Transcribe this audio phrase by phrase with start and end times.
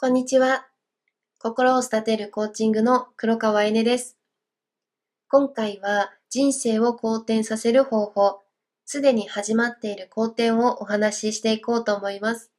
[0.00, 0.68] こんにちは。
[1.40, 4.16] 心を育てるコーチングの黒川えねです。
[5.28, 8.38] 今回は人生を好転させる方法、
[8.84, 12.52] すでに始まっている好転をお話ししていこうと思います。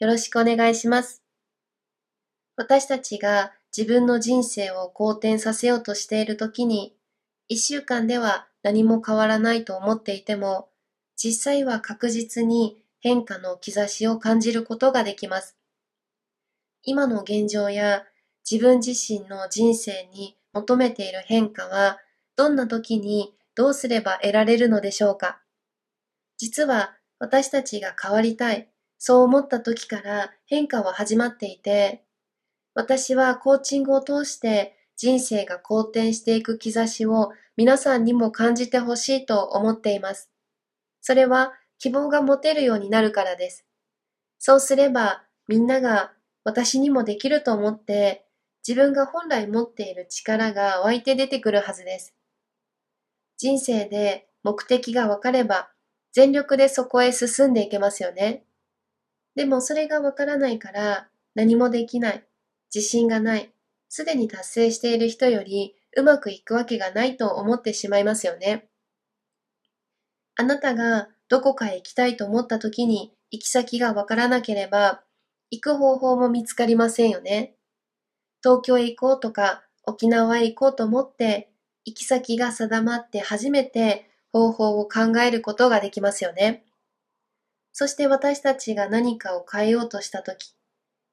[0.00, 1.22] よろしくお願いします。
[2.56, 6.96] 私たちが自分の人生を好転させようとしているときに、
[7.46, 10.68] 一週間では何も変わらないと思っていても、
[11.16, 15.56] 実際は確実に変化の兆しを感じることができます。
[16.84, 18.04] 今の現状や
[18.48, 21.98] 自分自身の人生に求めている変化は
[22.36, 25.40] どんな時にどうすれば得られるのでしょうか？
[26.36, 28.68] 実は私たちが変わりたい、
[28.98, 32.04] そう思った時から変化は始まっていて、
[32.74, 40.30] 私はコーチングを通して人生が好転していく兆しを皆さんにも感じてほしいと思っています。
[41.00, 43.64] それは希望が持てるようになるからです。
[44.38, 46.12] そうすればみんなが
[46.44, 48.24] 私にもできると思って
[48.66, 52.14] 自分が本来持っている力が湧いて出てくるはずです。
[53.36, 55.70] 人生で目的が分かれば
[56.12, 58.44] 全力でそこへ進んでいけますよね。
[59.34, 62.24] でもそれが分からないから何もできない、
[62.72, 63.52] 自信がない、
[63.88, 68.68] すでに達成している人よりうまくいくわけがないと思ってしまいますよね。
[70.36, 75.02] あなたがどこかへ行きたいと思った時に行き先が分からなければ
[75.50, 77.54] 行く方法も見つかりませんよね。
[78.42, 81.50] 東京へ行こうとか沖縄へ行こうと思って
[81.84, 86.64] 行き先が定まって初めて方法を考えることができますよね。
[87.72, 90.54] そして私たちが何かを変えようとしたとき、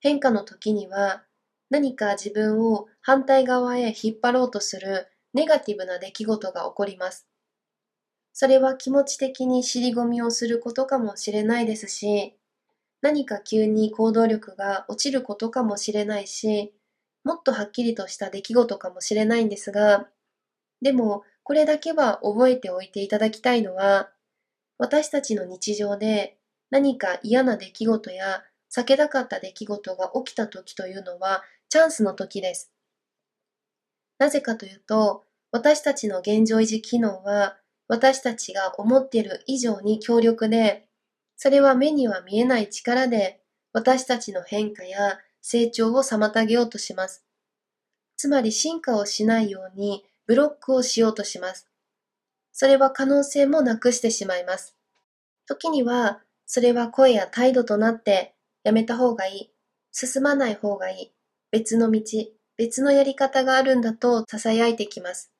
[0.00, 1.24] 変化の時には
[1.70, 7.26] 何か自分を反対側へ引っ張ろうとするネガティブな出来事が起こります。
[8.32, 12.35] それは気持ち的に尻込みをすることかもしれないですし、
[13.02, 16.74] 何か急に行動力が落ちることかもしれないし、
[17.24, 20.08] もっとはっきりとした出来事かもしれないんですが、
[20.80, 24.10] でもこれだけは覚えておいていただきたいのは、
[24.78, 26.38] 私たちの日常で
[26.70, 28.42] 何か嫌な出来事や
[28.74, 32.72] 避けたかった出来事が起きた時というのはチャンスの時です。
[34.18, 37.56] なぜかというと、私たちの現状維持機能は
[37.88, 40.85] 私たちが思っている以上に強力で、
[41.36, 43.40] それは目には見えない力で
[43.72, 47.24] 私たちの変化や成長を妨げようとします。
[48.16, 51.68] つまり進化をしないようにブロックをしようとします。
[52.52, 54.76] それは可能性もなくしてしまいます。
[55.46, 59.50] 時には、それは声や態度となってやめた方がいい、
[59.92, 61.12] 進まない方がいい、
[61.50, 62.02] 別の道、
[62.56, 65.30] 別のやり方があるんだと囁いてきます。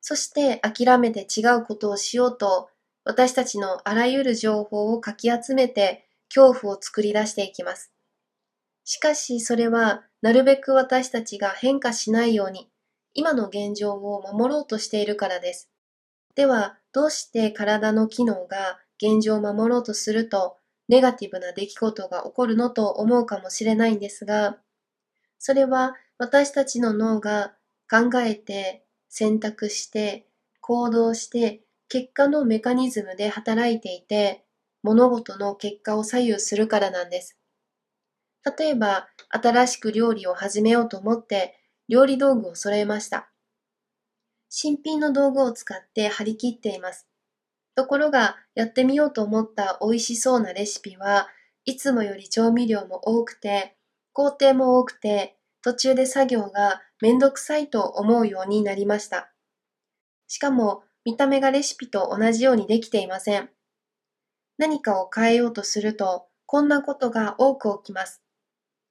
[0.00, 2.70] そして諦めて違うことをしようと
[3.08, 7.92] 私たちのあらゆる情報をかき集めて恐怖を作り出していきます。
[8.82, 12.68] しかしそれはなるべく私たちが変化しないように
[13.14, 15.70] 今の現状を守ろうとしているからです。
[16.34, 20.56] ではどうして体の機能が現状を守ろうとすると
[20.88, 24.58] ネガティブな出来事が起こるのと思うかもしれないんですが、
[25.38, 27.54] それは私たちの脳が
[27.88, 30.26] 考えて選択して
[30.60, 34.44] 行動して結果のメカニズムで働いていて、
[34.82, 37.38] 物事の結果を左右するからなんです。
[38.58, 41.58] 例えば、新しく料理を始めようと思って、
[41.88, 43.30] 料理道具を揃えました。
[44.48, 47.06] 新品の道具を使って張り切っています。
[47.74, 51.28] ところが、やってみようと思った美味しそうなレシピは
[51.64, 53.76] いつもより調味料も多くて、
[54.12, 59.32] 工程も多くて、途中で作業がめんどくさいと思うようになりました。
[60.28, 63.48] しかも、見た目がレシピと同じようにできていません。
[64.58, 68.22] 何かを変えようとすると、こんなことが多く起きます。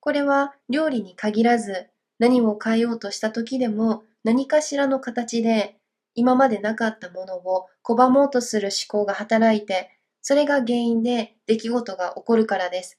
[0.00, 1.88] これは料理に限らず、
[2.18, 5.76] 何を変えようとした時でも何かしらの形で
[6.16, 12.98] 今までなかったものを拒もうとする思考が働いて、それが原因で出来事が起こるからです。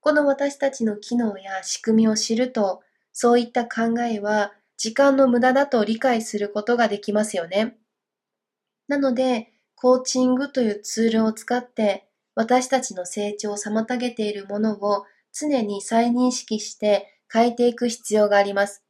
[0.00, 2.82] この私たちの機能や仕組みを知ると、
[3.12, 7.76] そういった考えは時間の無駄だと理解することができますよね。
[8.88, 18.82] なので、コーチングというツールを使って私たちの成長を妨げているものを常に再認識して変えていく必要があります。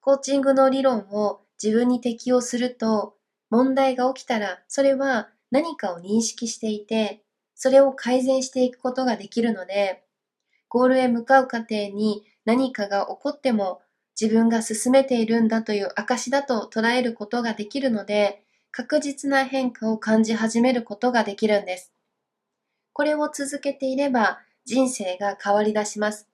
[0.00, 3.16] コーチングの理論を自分に適用すると
[3.50, 7.22] 問題が起きたらそれは何かを認識していて
[7.54, 10.02] それを改善していくことができるので
[10.68, 13.80] ゴールへ向かう過程に何かが起こっても
[14.22, 21.92] 自分が進めているんだという証だと捉えることができるので、確実な変化を感じ始めることができるんです。
[22.92, 26.28] これを続けていれば人生が変わり出します。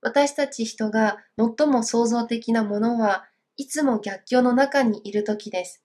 [0.00, 3.26] 私たち人が最も創造的なものは
[3.56, 5.84] いつも逆境の中にいる時です。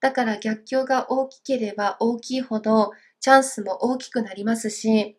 [0.00, 2.90] だから逆境が大きければ大きいほど
[3.20, 5.16] チャンスも大きくなりますし、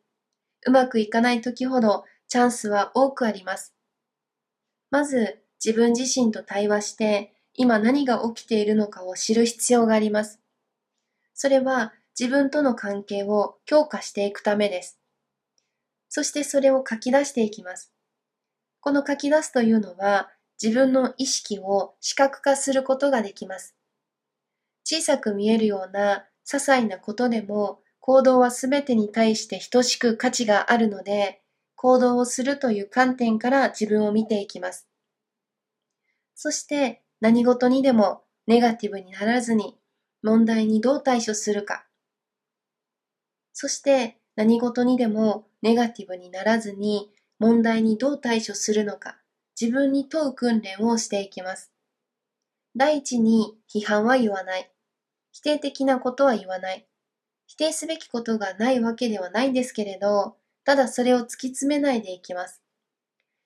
[0.68, 3.75] うまくいかない時ほどチャンスは多くあります。
[4.92, 10.40] まず自分自身と対話して今何が起きているのかを知る必要があります。
[11.34, 15.00] それは自分との関係を強化していくためです。
[16.10, 17.92] そしてそれを書き出していきます。
[18.80, 20.30] この書き出すというのは
[20.62, 23.76] 自分の意識を視覚化することができます。
[24.84, 31.42] 小さく見えるような些細なことでも行動はすべてに対して等しく価値があるので、
[31.86, 34.88] 行動をするという観点から自分を見ていきます。
[36.34, 39.78] そして何事にでもネガティブにならずに
[40.24, 41.86] 問題にどう対処するか。
[43.54, 49.20] そして何事にでもネガティブにならずに問題にどう対処するのか
[49.62, 51.72] 自分に問う訓練をしていきます。
[52.76, 54.72] 第一に批判は言わない。
[55.32, 56.88] 否定的なことは言わない。
[57.46, 62.62] 否定すべきことがないわけではないんですけれど、ただそれを突き詰めないでいきます。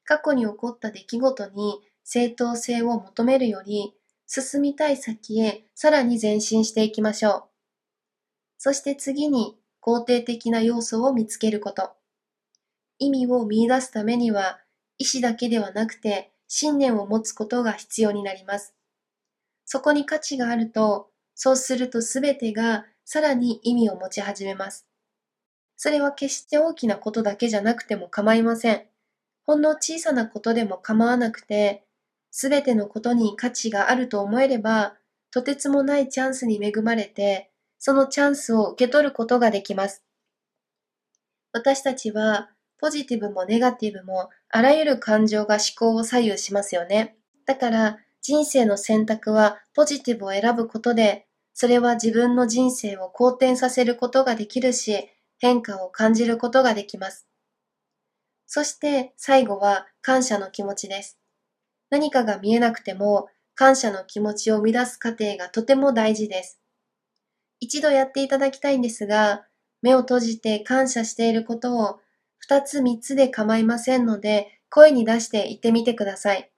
[0.05, 3.93] 過去に起こった出来事に正当性を求めるより、
[4.25, 7.43] 進みたい先へさらに前進していきましょう。
[8.57, 11.91] そして次に肯定的な要素を見つけること。
[12.97, 14.59] 意味を見出すためには、
[14.97, 18.73] 意志だけではなくて信念を持つことが必要になります。
[19.65, 24.88] そこに価値があるとそうするとすべてがさらに意味を持ち始めます。
[25.81, 28.83] それは決して大きなことだけじゃなくても構いません。
[29.45, 31.85] ほんの小さなことでも構わなくて、
[32.31, 34.97] すべてのことに価値があると思えれば、
[35.31, 40.03] とてつもないチャンスに恵まれて、そのチャンスを受け取ることができます。
[41.53, 47.15] 私たちは、ポジティブもネガティブも、あらゆる感情が思考を左右しますよね。
[47.45, 55.09] だから、人生の選択はポジティブを選ぶことでそれは自分の人生を好転させることができるし、
[55.39, 57.27] 変化を感じることができます。
[58.45, 61.19] そして最後は感謝の気持ちです。
[61.89, 66.59] 何かが見えなくても感謝の気持ちを生み出す過程がとても大事です。
[67.59, 69.45] 一度やっていただきたいんですが、
[69.81, 71.99] 目を閉じて感謝していることを
[72.37, 76.51] 二つ三つで構いませんので声に出して言ってみてください。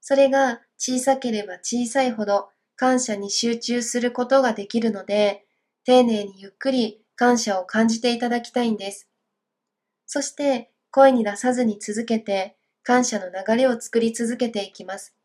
[0.00, 5.44] それが小さければ小さいほど感謝に集中することができるので、
[5.84, 9.08] 丁寧にゆっくり感謝を感じていただきたいんです。
[10.06, 15.16] そして声に出さずに続けて感謝の流れを作り続けていきます。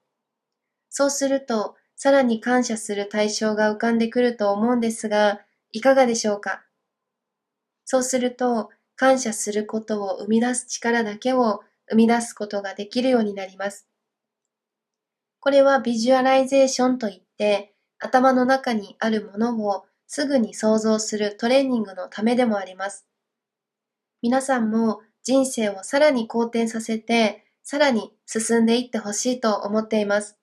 [0.89, 5.41] そうするとさらに感謝する対象が浮かんでくると思うんですが、
[5.71, 6.63] いかがでしょうか？
[7.85, 13.87] そうすると感謝することを生み出す力だけを生み出すことができるようになります。
[15.39, 23.07] これはビジュアライゼーションといって、頭の中にあるものをすぐに想像するトレーニングのためでもあります。
[24.21, 30.37] 皆さんも人生をさらに好転させて、さらに進んでいってほしいと思っています。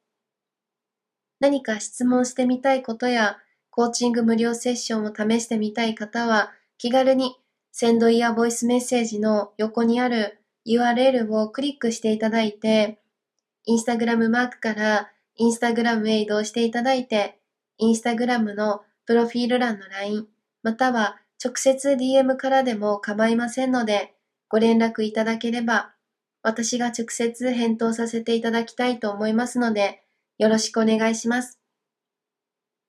[1.38, 3.36] 何か質問してみたいことや、
[3.68, 7.36] コーチング無料セッションを試してみたい方は、気軽に
[7.70, 13.02] センドイヤーボイスメッセージの横にある URL をクリックしていただいて、
[13.66, 17.38] インスタグラムマークからインスタグラムへ移動していただいて、
[17.76, 20.26] インスタグラムのプロフィール欄の LINE、
[20.62, 24.12] または直接 DM からでも構いませんので、
[24.50, 25.94] ご連絡いただければ、
[26.42, 30.02] 私が直接返答させていただきたいと思いますので、
[30.36, 31.58] よろしくお願いします。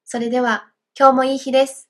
[0.04, 1.89] それでは、今日もいい日です。